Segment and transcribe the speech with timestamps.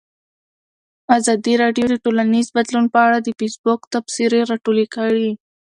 [1.17, 5.29] ازادي راډیو د ټولنیز بدلون په اړه د فیسبوک تبصرې راټولې کړي.